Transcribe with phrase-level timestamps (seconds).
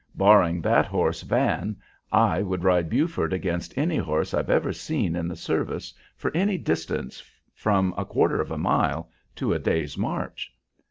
[0.15, 1.77] Barring that horse Van,
[2.11, 6.57] I would ride Buford against any horse I've ever seen in the service for any
[6.57, 10.55] distance from a quarter of a mile to a day's march."